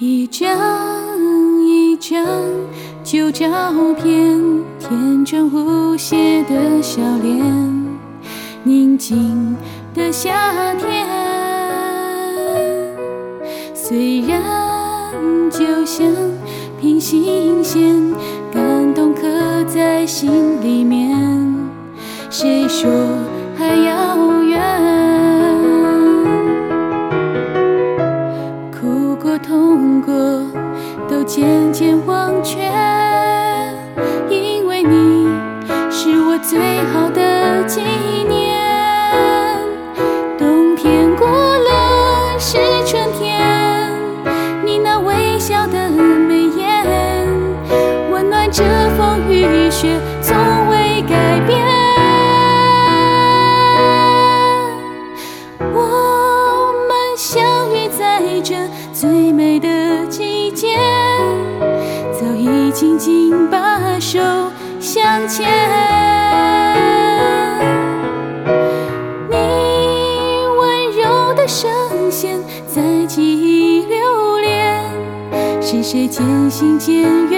[0.00, 0.48] 一张
[1.66, 2.24] 一张
[3.02, 3.48] 旧照
[4.00, 4.40] 片，
[4.78, 7.44] 天真无邪的笑脸，
[8.62, 9.56] 宁静
[9.92, 11.04] 的夏天。
[13.74, 14.40] 虽然
[15.50, 16.06] 就像
[16.80, 18.14] 平行线，
[18.52, 19.22] 感动刻
[19.66, 20.30] 在心
[20.62, 21.12] 里面，
[22.30, 22.88] 谁说
[36.48, 37.82] 最好的纪
[38.26, 38.56] 念。
[40.38, 43.92] 冬天过了是春天，
[44.64, 46.86] 你那微笑的眉眼，
[48.10, 48.64] 温暖着
[48.96, 50.34] 风雨雪，从
[50.70, 51.58] 未改变。
[55.74, 58.56] 我们相遇在这
[58.94, 60.78] 最美的季节，
[62.18, 64.18] 早已紧紧把手
[64.80, 65.67] 相牵。
[75.90, 77.37] 谁渐行渐远，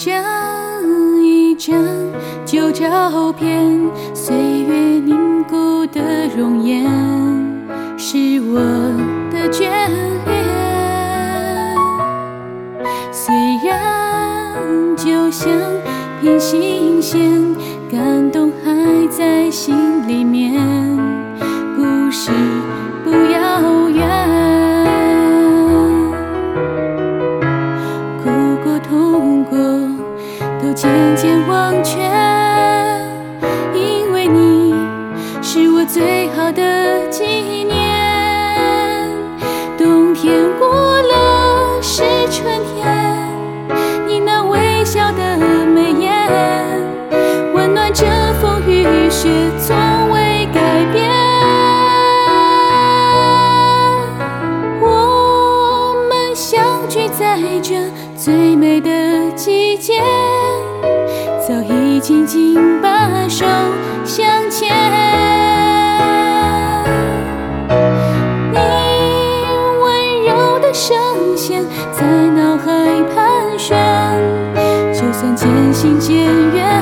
[0.00, 1.76] 一张一张
[2.46, 3.68] 旧照片，
[4.14, 6.90] 岁月凝固的容颜，
[7.98, 8.60] 是我
[9.30, 9.68] 的眷
[10.24, 10.32] 恋。
[13.12, 15.52] 虽然就像
[16.22, 17.20] 平行线，
[17.92, 19.76] 感动还在心
[20.08, 20.54] 里面，
[30.70, 31.98] 我渐渐忘却，
[33.74, 34.72] 因为你
[35.42, 37.24] 是我最好的纪
[37.64, 37.76] 念。
[39.76, 42.86] 冬天过了是春天，
[44.06, 45.36] 你那微笑的
[45.66, 46.30] 眉眼，
[47.52, 48.06] 温暖着
[48.40, 49.28] 风雨雪，
[57.30, 57.76] 在这
[58.16, 58.90] 最美的
[59.36, 60.02] 季节，
[61.46, 63.46] 早已紧紧把手
[64.04, 64.68] 相牵。
[68.52, 68.58] 你
[69.80, 70.98] 温柔的声
[71.36, 73.78] 线在脑海盘旋，
[74.92, 76.79] 就算渐行渐远，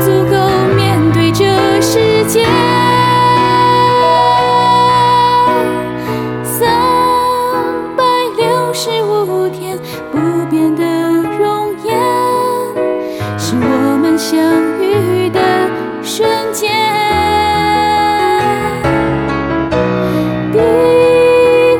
[0.00, 0.36] 足够
[0.74, 1.44] 面对这
[1.80, 2.44] 世界。
[6.42, 6.68] 三
[7.96, 8.04] 百
[8.36, 9.78] 六十五天
[10.10, 10.18] 不
[10.50, 10.82] 变的
[11.38, 11.98] 容颜，
[13.38, 14.38] 是我们相
[14.80, 15.40] 遇的
[16.02, 16.70] 瞬间。
[20.52, 20.58] 第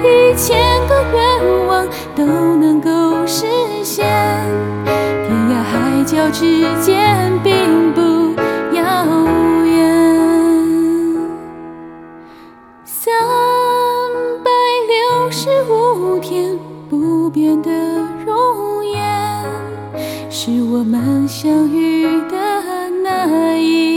[0.02, 0.58] 一千
[0.88, 2.24] 个愿望都
[2.56, 3.46] 能够实
[3.82, 4.06] 现，
[4.84, 6.42] 天涯海角之
[6.80, 7.03] 间
[16.24, 17.70] 天不变的
[18.24, 18.98] 容颜，
[20.30, 23.93] 是我们相遇的那一。